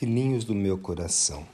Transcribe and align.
Filhinhos 0.00 0.44
do 0.44 0.54
meu 0.54 0.78
coração, 0.78 1.46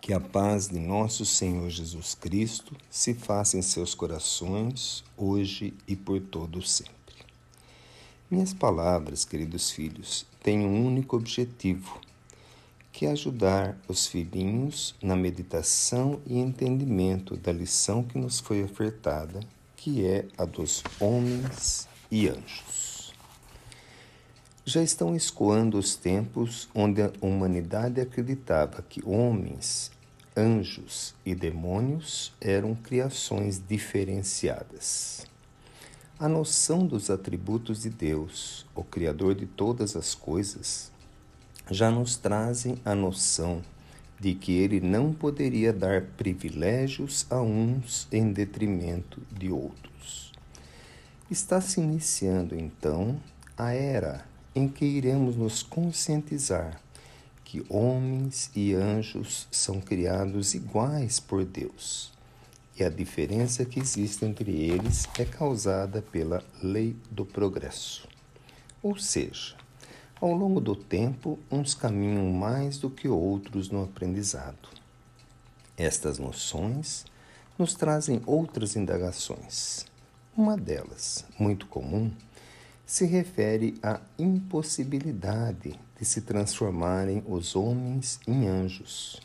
que 0.00 0.12
a 0.12 0.20
paz 0.20 0.68
de 0.68 0.78
nosso 0.78 1.26
Senhor 1.26 1.68
Jesus 1.68 2.14
Cristo 2.14 2.76
se 2.88 3.14
faça 3.14 3.58
em 3.58 3.62
seus 3.62 3.96
corações, 3.96 5.02
hoje 5.16 5.74
e 5.84 5.96
por 5.96 6.20
todo 6.20 6.62
sempre. 6.62 6.94
Minhas 8.30 8.54
palavras, 8.54 9.24
queridos 9.24 9.72
filhos, 9.72 10.24
têm 10.40 10.60
um 10.60 10.86
único 10.86 11.16
objetivo, 11.16 12.00
que 12.92 13.06
é 13.06 13.10
ajudar 13.10 13.76
os 13.88 14.06
filhinhos 14.06 14.94
na 15.02 15.16
meditação 15.16 16.20
e 16.28 16.38
entendimento 16.38 17.36
da 17.36 17.50
lição 17.50 18.04
que 18.04 18.18
nos 18.18 18.38
foi 18.38 18.62
ofertada, 18.62 19.40
que 19.76 20.06
é 20.06 20.28
a 20.38 20.44
dos 20.44 20.84
homens 21.00 21.88
e 22.08 22.28
anjos. 22.28 22.77
Já 24.68 24.82
estão 24.82 25.16
escoando 25.16 25.78
os 25.78 25.96
tempos 25.96 26.68
onde 26.74 27.00
a 27.00 27.10
humanidade 27.22 28.02
acreditava 28.02 28.84
que 28.86 29.00
homens, 29.02 29.90
anjos 30.36 31.14
e 31.24 31.34
demônios 31.34 32.34
eram 32.38 32.74
criações 32.74 33.62
diferenciadas. 33.66 35.26
A 36.18 36.28
noção 36.28 36.86
dos 36.86 37.08
atributos 37.08 37.80
de 37.80 37.88
Deus, 37.88 38.66
o 38.74 38.84
Criador 38.84 39.34
de 39.34 39.46
todas 39.46 39.96
as 39.96 40.14
coisas, 40.14 40.92
já 41.70 41.90
nos 41.90 42.18
trazem 42.18 42.78
a 42.84 42.94
noção 42.94 43.62
de 44.20 44.34
que 44.34 44.52
ele 44.52 44.80
não 44.80 45.14
poderia 45.14 45.72
dar 45.72 46.02
privilégios 46.02 47.26
a 47.30 47.40
uns 47.40 48.06
em 48.12 48.30
detrimento 48.30 49.22
de 49.32 49.50
outros. 49.50 50.30
Está 51.30 51.58
se 51.58 51.80
iniciando 51.80 52.54
então 52.54 53.18
a 53.56 53.72
era 53.72 54.27
em 54.58 54.68
que 54.68 54.84
iremos 54.84 55.36
nos 55.36 55.62
conscientizar 55.62 56.80
que 57.44 57.64
homens 57.68 58.50
e 58.54 58.74
anjos 58.74 59.46
são 59.50 59.80
criados 59.80 60.52
iguais 60.52 61.20
por 61.20 61.44
Deus 61.44 62.12
e 62.76 62.84
a 62.84 62.88
diferença 62.88 63.64
que 63.64 63.80
existe 63.80 64.24
entre 64.24 64.50
eles 64.52 65.08
é 65.18 65.24
causada 65.24 66.02
pela 66.02 66.44
lei 66.62 66.96
do 67.10 67.24
progresso. 67.24 68.06
Ou 68.82 68.96
seja, 68.96 69.56
ao 70.20 70.32
longo 70.32 70.60
do 70.60 70.76
tempo, 70.76 71.38
uns 71.50 71.74
caminham 71.74 72.30
mais 72.32 72.78
do 72.78 72.90
que 72.90 73.08
outros 73.08 73.70
no 73.70 73.82
aprendizado. 73.82 74.68
Estas 75.76 76.18
noções 76.18 77.04
nos 77.58 77.74
trazem 77.74 78.22
outras 78.26 78.76
indagações. 78.76 79.84
Uma 80.36 80.56
delas, 80.56 81.24
muito 81.38 81.66
comum, 81.66 82.12
se 82.88 83.04
refere 83.04 83.78
à 83.82 84.00
impossibilidade 84.18 85.78
de 85.98 86.04
se 86.06 86.22
transformarem 86.22 87.22
os 87.28 87.54
homens 87.54 88.18
em 88.26 88.48
anjos. 88.48 89.20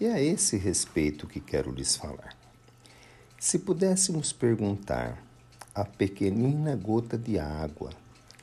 E 0.00 0.06
é 0.06 0.12
a 0.12 0.20
esse 0.20 0.56
respeito 0.56 1.24
que 1.24 1.38
quero 1.38 1.70
lhes 1.70 1.94
falar. 1.94 2.36
Se 3.38 3.60
pudéssemos 3.60 4.32
perguntar 4.32 5.22
à 5.72 5.84
pequenina 5.84 6.74
gota 6.74 7.16
de 7.16 7.38
água 7.38 7.90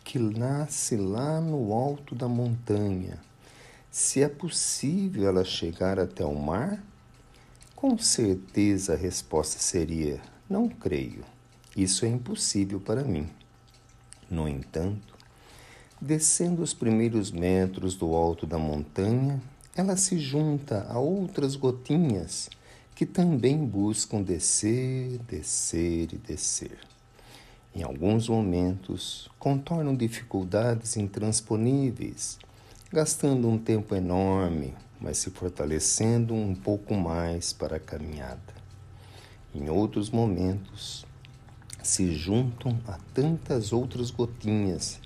que 0.02 0.18
nasce 0.18 0.96
lá 0.96 1.42
no 1.42 1.74
alto 1.74 2.16
da 2.16 2.30
montanha, 2.30 3.20
se 3.92 4.24
é 4.24 4.30
possível 4.30 5.28
ela 5.28 5.44
chegar 5.44 6.00
até 6.00 6.24
o 6.24 6.34
mar, 6.34 6.82
com 7.76 7.98
certeza 7.98 8.94
a 8.94 8.98
resposta 8.98 9.60
seria: 9.60 10.22
não 10.50 10.70
creio. 10.70 11.26
Isso 11.76 12.06
é 12.06 12.08
impossível 12.08 12.80
para 12.80 13.04
mim. 13.04 13.30
No 14.34 14.48
entanto, 14.48 15.14
descendo 16.02 16.64
os 16.64 16.74
primeiros 16.74 17.30
metros 17.30 17.94
do 17.94 18.16
alto 18.16 18.48
da 18.48 18.58
montanha, 18.58 19.40
ela 19.76 19.96
se 19.96 20.18
junta 20.18 20.88
a 20.90 20.98
outras 20.98 21.56
gotinhas 21.56 22.50
que 22.96 23.06
também 23.06 23.64
buscam 23.64 24.24
descer, 24.24 25.20
descer 25.20 26.14
e 26.14 26.18
descer. 26.18 26.80
Em 27.76 27.84
alguns 27.84 28.28
momentos, 28.28 29.30
contornam 29.38 29.96
dificuldades 29.96 30.98
intransponíveis, 30.98 32.40
gastando 32.92 33.48
um 33.48 33.60
tempo 33.60 33.94
enorme, 33.94 34.74
mas 35.00 35.20
se 35.20 35.30
fortalecendo 35.30 36.34
um 36.34 36.56
pouco 36.56 36.96
mais 36.96 37.54
para 37.54 37.76
a 37.76 37.80
caminhada. 37.80 38.42
Em 39.54 39.70
outros 39.70 40.10
momentos, 40.10 41.06
se 41.84 42.16
juntam 42.16 42.80
a 42.88 42.98
tantas 43.14 43.74
outras 43.74 44.10
gotinhas 44.10 45.00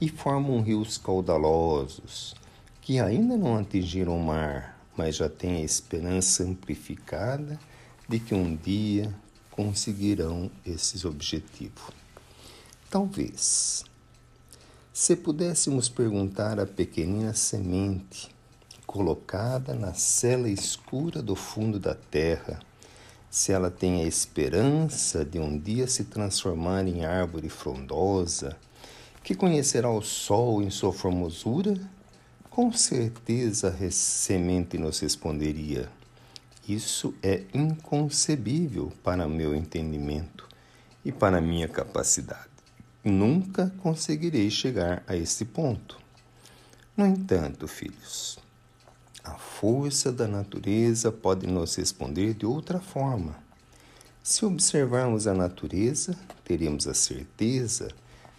e 0.00 0.08
formam 0.08 0.60
rios 0.62 0.98
caudalosos 0.98 2.34
que 2.80 2.98
ainda 2.98 3.36
não 3.36 3.56
atingiram 3.56 4.18
o 4.18 4.22
mar, 4.22 4.78
mas 4.96 5.16
já 5.16 5.28
têm 5.28 5.56
a 5.56 5.64
esperança 5.64 6.42
amplificada 6.42 7.58
de 8.08 8.18
que 8.18 8.34
um 8.34 8.56
dia 8.56 9.14
conseguirão 9.50 10.50
esses 10.66 11.04
objetivos. 11.04 11.94
Talvez, 12.90 13.84
se 14.92 15.16
pudéssemos 15.16 15.88
perguntar 15.88 16.60
à 16.60 16.66
pequenina 16.66 17.34
semente 17.34 18.34
colocada 18.86 19.74
na 19.74 19.92
cela 19.94 20.48
escura 20.48 21.20
do 21.20 21.34
fundo 21.34 21.80
da 21.80 21.94
terra, 21.94 22.60
se 23.34 23.50
ela 23.50 23.68
tem 23.68 24.00
a 24.00 24.06
esperança 24.06 25.24
de 25.24 25.40
um 25.40 25.58
dia 25.58 25.88
se 25.88 26.04
transformar 26.04 26.86
em 26.86 27.04
árvore 27.04 27.48
frondosa, 27.48 28.56
que 29.24 29.34
conhecerá 29.34 29.90
o 29.90 30.00
sol 30.00 30.62
em 30.62 30.70
sua 30.70 30.92
formosura, 30.92 31.76
com 32.48 32.70
certeza 32.70 33.70
a 33.70 33.90
semente 33.90 34.78
nos 34.78 35.00
responderia: 35.00 35.90
Isso 36.68 37.12
é 37.20 37.42
inconcebível 37.52 38.92
para 39.02 39.26
meu 39.26 39.52
entendimento 39.52 40.48
e 41.04 41.10
para 41.10 41.40
minha 41.40 41.66
capacidade. 41.66 42.54
Nunca 43.02 43.74
conseguirei 43.82 44.48
chegar 44.48 45.02
a 45.08 45.16
esse 45.16 45.44
ponto. 45.44 45.98
No 46.96 47.04
entanto, 47.04 47.66
filhos, 47.66 48.38
a 49.24 49.32
força 49.32 50.12
da 50.12 50.28
natureza 50.28 51.10
pode 51.10 51.46
nos 51.46 51.74
responder 51.76 52.34
de 52.34 52.44
outra 52.44 52.78
forma. 52.78 53.34
Se 54.22 54.44
observarmos 54.44 55.26
a 55.26 55.32
natureza, 55.32 56.14
teremos 56.44 56.86
a 56.86 56.92
certeza 56.92 57.88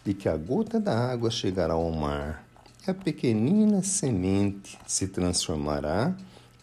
de 0.03 0.13
que 0.13 0.29
a 0.29 0.37
gota 0.37 0.79
da 0.79 0.95
água 1.11 1.31
chegará 1.31 1.73
ao 1.73 1.91
mar 1.91 2.47
e 2.87 2.91
a 2.91 2.93
pequenina 2.93 3.81
semente 3.81 4.77
se 4.85 5.07
transformará 5.07 6.15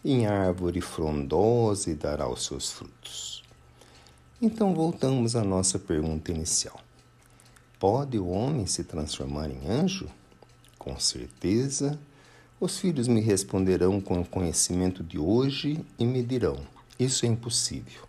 em 0.03 0.25
árvore 0.25 0.79
frondosa 0.79 1.91
e 1.91 1.95
dará 1.95 2.27
os 2.29 2.45
seus 2.45 2.71
frutos. 2.71 3.43
Então 4.41 4.73
voltamos 4.73 5.35
à 5.35 5.43
nossa 5.43 5.77
pergunta 5.77 6.31
inicial: 6.31 6.79
Pode 7.77 8.17
o 8.17 8.27
homem 8.29 8.65
se 8.65 8.85
transformar 8.85 9.49
em 9.49 9.69
anjo? 9.69 10.09
Com 10.77 10.97
certeza 10.97 11.99
os 12.59 12.79
filhos 12.79 13.07
me 13.07 13.19
responderão 13.19 13.99
com 13.99 14.21
o 14.21 14.25
conhecimento 14.25 15.03
de 15.03 15.17
hoje 15.17 15.83
e 15.99 16.05
me 16.05 16.23
dirão: 16.23 16.57
Isso 16.99 17.25
é 17.25 17.29
impossível. 17.29 18.01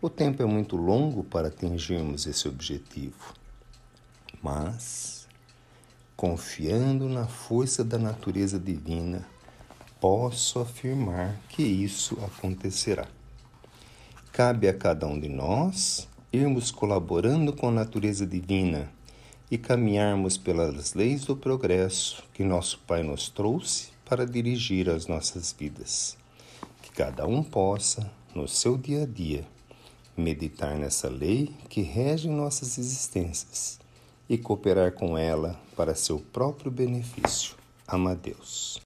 O 0.00 0.10
tempo 0.10 0.42
é 0.42 0.46
muito 0.46 0.76
longo 0.76 1.22
para 1.22 1.48
atingirmos 1.48 2.26
esse 2.26 2.48
objetivo. 2.48 3.34
Mas, 4.42 5.28
confiando 6.16 7.08
na 7.08 7.26
força 7.26 7.84
da 7.84 7.98
natureza 7.98 8.58
divina, 8.58 9.24
posso 10.00 10.58
afirmar 10.58 11.36
que 11.48 11.62
isso 11.62 12.18
acontecerá. 12.24 13.06
Cabe 14.32 14.66
a 14.66 14.74
cada 14.74 15.06
um 15.06 15.20
de 15.20 15.28
nós 15.28 16.08
irmos 16.32 16.72
colaborando 16.72 17.52
com 17.52 17.68
a 17.68 17.72
natureza 17.72 18.26
divina 18.26 18.90
e 19.52 19.58
caminharmos 19.58 20.38
pelas 20.38 20.94
leis 20.94 21.26
do 21.26 21.36
progresso 21.36 22.24
que 22.32 22.42
nosso 22.42 22.78
Pai 22.86 23.02
nos 23.02 23.28
trouxe 23.28 23.90
para 24.02 24.24
dirigir 24.24 24.88
as 24.88 25.06
nossas 25.06 25.52
vidas. 25.52 26.16
Que 26.80 26.90
cada 26.90 27.26
um 27.26 27.42
possa, 27.42 28.10
no 28.34 28.48
seu 28.48 28.78
dia 28.78 29.02
a 29.02 29.06
dia, 29.06 29.46
meditar 30.16 30.78
nessa 30.78 31.10
lei 31.10 31.54
que 31.68 31.82
rege 31.82 32.30
nossas 32.30 32.78
existências 32.78 33.78
e 34.26 34.38
cooperar 34.38 34.92
com 34.92 35.18
ela 35.18 35.60
para 35.76 35.94
seu 35.94 36.18
próprio 36.18 36.70
benefício. 36.70 37.54
Ama 37.86 38.14
Deus. 38.14 38.80